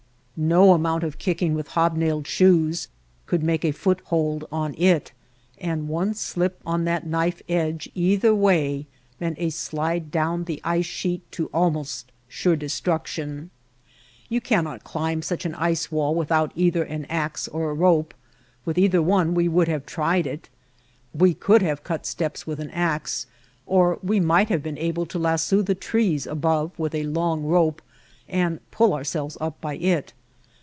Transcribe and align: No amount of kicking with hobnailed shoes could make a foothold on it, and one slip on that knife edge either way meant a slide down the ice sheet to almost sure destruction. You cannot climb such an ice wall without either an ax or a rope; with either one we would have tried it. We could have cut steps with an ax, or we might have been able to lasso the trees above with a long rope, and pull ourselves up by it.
No 0.43 0.73
amount 0.73 1.03
of 1.03 1.19
kicking 1.19 1.53
with 1.53 1.67
hobnailed 1.67 2.25
shoes 2.25 2.87
could 3.27 3.43
make 3.43 3.63
a 3.63 3.71
foothold 3.71 4.43
on 4.51 4.73
it, 4.73 5.11
and 5.59 5.87
one 5.87 6.15
slip 6.15 6.59
on 6.65 6.83
that 6.85 7.05
knife 7.05 7.43
edge 7.47 7.91
either 7.93 8.33
way 8.33 8.87
meant 9.19 9.37
a 9.37 9.51
slide 9.51 10.09
down 10.09 10.45
the 10.45 10.59
ice 10.63 10.87
sheet 10.87 11.31
to 11.33 11.45
almost 11.53 12.11
sure 12.27 12.55
destruction. 12.55 13.51
You 14.29 14.41
cannot 14.41 14.83
climb 14.83 15.21
such 15.21 15.45
an 15.45 15.53
ice 15.53 15.91
wall 15.91 16.15
without 16.15 16.51
either 16.55 16.81
an 16.85 17.05
ax 17.05 17.47
or 17.47 17.69
a 17.69 17.73
rope; 17.75 18.15
with 18.65 18.79
either 18.79 18.99
one 19.01 19.35
we 19.35 19.47
would 19.47 19.67
have 19.67 19.85
tried 19.85 20.25
it. 20.25 20.49
We 21.13 21.35
could 21.35 21.61
have 21.61 21.83
cut 21.83 22.07
steps 22.07 22.47
with 22.47 22.59
an 22.59 22.71
ax, 22.71 23.27
or 23.67 23.99
we 24.01 24.19
might 24.19 24.49
have 24.49 24.63
been 24.63 24.79
able 24.79 25.05
to 25.05 25.19
lasso 25.19 25.61
the 25.61 25.75
trees 25.75 26.25
above 26.25 26.71
with 26.79 26.95
a 26.95 27.03
long 27.03 27.43
rope, 27.43 27.83
and 28.27 28.59
pull 28.71 28.91
ourselves 28.95 29.37
up 29.39 29.61
by 29.61 29.75
it. 29.75 30.13